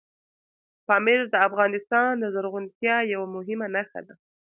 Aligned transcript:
پامیر 0.87 1.21
د 1.29 1.35
افغانستان 1.47 2.11
د 2.19 2.25
زرغونتیا 2.35 2.95
یوه 3.13 3.27
مهمه 3.35 3.67
نښه 3.75 3.99
ده. 4.07 4.13